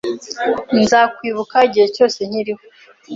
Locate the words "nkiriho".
2.29-2.63